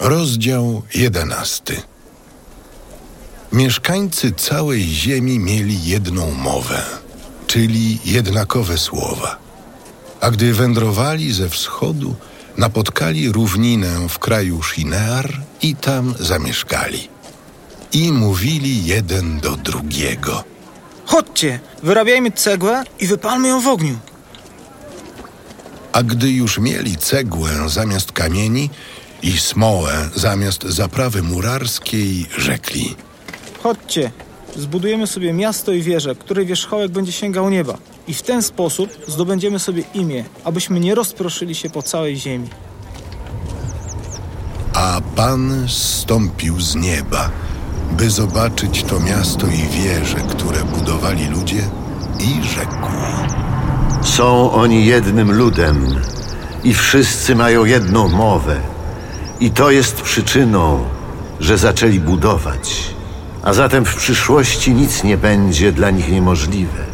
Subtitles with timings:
[0.00, 1.82] Rozdział jedenasty.
[3.52, 6.82] Mieszkańcy całej ziemi mieli jedną mowę,
[7.46, 9.38] czyli jednakowe słowa.
[10.20, 12.14] A gdy wędrowali ze wschodu,
[12.56, 17.08] napotkali równinę w kraju Shinear i tam zamieszkali.
[17.92, 20.44] I mówili jeden do drugiego.
[21.06, 23.98] Chodźcie, wyrabiajmy cegłę i wypalmy ją w ogniu.
[25.92, 28.70] A gdy już mieli cegłę zamiast kamieni
[29.22, 32.96] i smołę zamiast zaprawy murarskiej, rzekli–
[33.62, 34.10] Chodźcie,
[34.56, 37.78] zbudujemy sobie miasto i wieżę, której wierzchołek będzie sięgał nieba.
[38.08, 42.48] I w ten sposób zdobędziemy sobie imię, abyśmy nie rozproszyli się po całej ziemi.
[44.74, 47.30] A Pan zstąpił z nieba,
[47.90, 51.62] by zobaczyć to miasto i wieże, które budowali ludzie,
[52.20, 52.86] i rzekł:
[54.02, 56.00] Są oni jednym ludem
[56.64, 58.60] i wszyscy mają jedną mowę.
[59.40, 60.84] I to jest przyczyną,
[61.40, 62.94] że zaczęli budować.
[63.42, 66.84] A zatem w przyszłości nic nie będzie dla nich niemożliwe.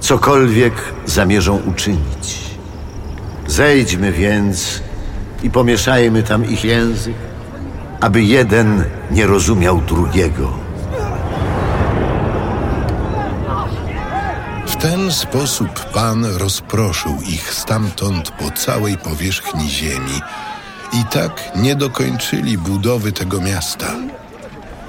[0.00, 0.74] Cokolwiek
[1.06, 2.38] zamierzą uczynić.
[3.46, 4.82] Zejdźmy więc
[5.42, 7.14] i pomieszajmy tam ich język,
[8.00, 10.52] aby jeden nie rozumiał drugiego.
[14.66, 20.20] W ten sposób Pan rozproszył ich stamtąd po całej powierzchni ziemi
[20.92, 23.96] i tak nie dokończyli budowy tego miasta.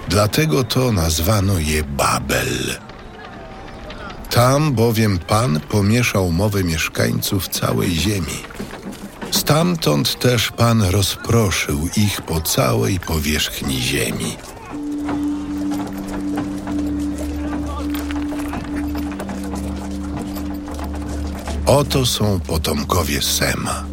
[0.08, 2.78] Dlatego to nazwano je Babel.
[4.30, 8.44] Tam bowiem Pan pomieszał mowę mieszkańców całej ziemi.
[9.32, 14.38] Stamtąd też Pan rozproszył ich po całej powierzchni ziemi.
[21.66, 23.93] Oto są potomkowie Sema.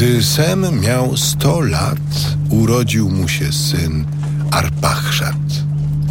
[0.00, 4.04] Gdy Sem miał sto lat, urodził mu się syn
[4.50, 5.36] Arpachszad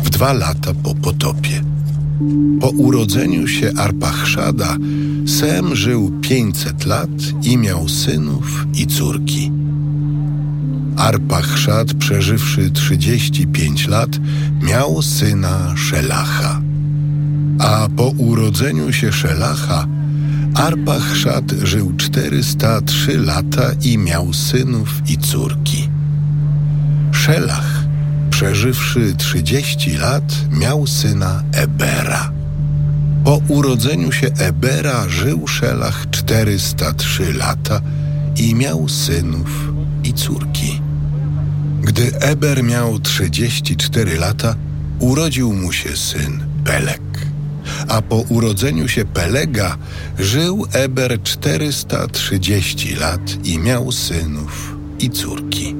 [0.03, 1.63] w dwa lata po potopie.
[2.61, 4.77] Po urodzeniu się Arpachszada
[5.27, 7.09] Sem żył pięćset lat
[7.43, 9.51] i miał synów i córki.
[10.97, 14.09] Arpachszad, przeżywszy trzydzieści pięć lat,
[14.61, 16.61] miał syna Szelacha.
[17.59, 19.98] A po urodzeniu się Szelacha
[20.53, 25.89] Arpachszad żył 403 lata i miał synów i córki.
[27.11, 27.85] Szelach,
[28.29, 32.31] przeżywszy 30 lat, miał syna Ebera.
[33.23, 37.81] Po urodzeniu się Ebera żył Szelach 403 lata
[38.35, 39.71] i miał synów
[40.03, 40.81] i córki.
[41.81, 44.55] Gdy Eber miał 34 lata,
[44.99, 47.28] urodził mu się syn Pelek
[47.89, 49.77] a po urodzeniu się Pelega
[50.19, 55.75] żył Eber 430 lat i miał synów i córki.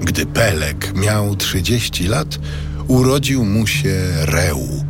[0.00, 2.38] Gdy Peleg miał 30 lat,
[2.88, 4.84] urodził mu się Reu,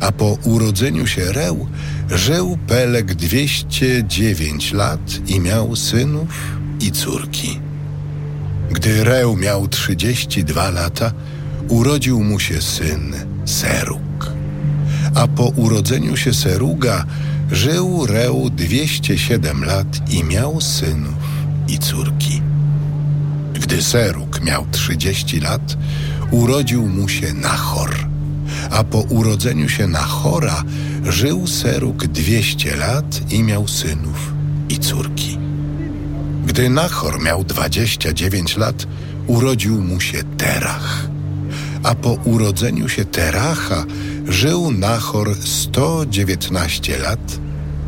[0.00, 1.66] a po urodzeniu się Reu
[2.10, 6.28] żył Peleg 209 lat i miał synów
[6.80, 7.60] i córki.
[8.70, 11.12] Gdy Reu miał 32 lata,
[11.68, 13.14] urodził mu się syn
[13.44, 14.11] Seruk
[15.14, 17.04] a po urodzeniu się Seruga
[17.50, 21.14] żył Reu 207 lat i miał synów
[21.68, 22.42] i córki.
[23.54, 25.76] Gdy Serug miał 30 lat,
[26.30, 28.08] urodził mu się Nachor,
[28.70, 30.62] a po urodzeniu się Nachora
[31.04, 34.32] żył Serug 200 lat i miał synów
[34.68, 35.38] i córki.
[36.46, 38.86] Gdy Nachor miał 29 lat,
[39.26, 41.06] urodził mu się Terach,
[41.82, 43.84] a po urodzeniu się Teracha
[44.28, 47.38] żył Nachor 119 lat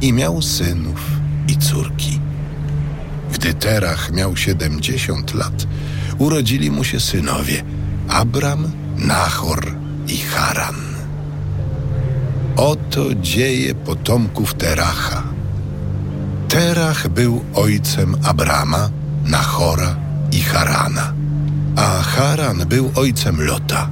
[0.00, 1.00] i miał synów
[1.48, 2.20] i córki.
[3.32, 5.66] Gdy Terach miał 70 lat,
[6.18, 7.64] urodzili mu się synowie
[8.08, 9.74] Abram, Nachor
[10.08, 10.74] i Haran.
[12.56, 15.22] Oto dzieje potomków Teracha.
[16.48, 18.90] Terach był ojcem Abrama,
[19.24, 19.96] Nachora
[20.32, 21.12] i Harana,
[21.76, 23.90] a Haran był ojcem Lota.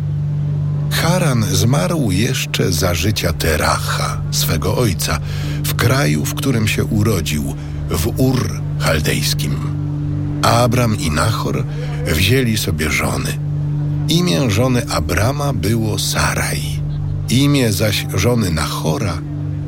[0.92, 5.18] Haran zmarł jeszcze za życia Teracha, swego ojca,
[5.64, 7.54] w kraju, w którym się urodził,
[7.90, 9.56] w Ur chaldejskim.
[10.42, 11.64] Abram i Nachor
[12.06, 13.38] wzięli sobie żony.
[14.08, 16.62] Imię żony Abrama było Saraj,
[17.30, 19.18] imię zaś żony Nachora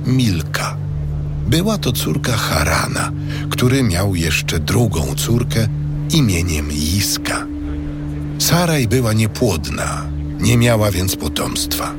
[0.06, 0.76] Milka.
[1.46, 3.12] Była to córka Harana,
[3.50, 5.68] który miał jeszcze drugą córkę
[6.10, 7.46] imieniem Jiska.
[8.38, 10.02] Saraj była niepłodna,
[10.44, 11.94] nie miała więc potomstwa.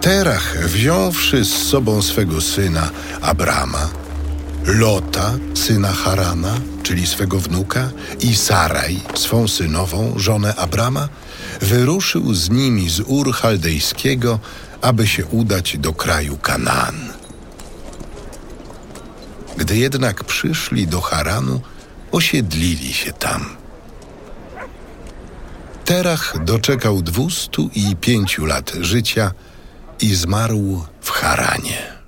[0.00, 2.90] Terach, wziąwszy z sobą swego syna
[3.20, 3.88] Abrama,
[4.64, 7.90] Lota, syna Harana, czyli swego wnuka,
[8.20, 11.08] i Saraj, swą synową, żonę Abrama,
[11.60, 14.38] wyruszył z nimi z Ur Chaldejskiego,
[14.82, 17.12] aby się udać do kraju Kanaan.
[19.56, 21.60] Gdy jednak przyszli do Haranu,
[22.12, 23.59] osiedlili się tam.
[25.90, 29.32] Terach doczekał dwustu i pięciu lat życia
[30.00, 31.99] i zmarł w Haranie.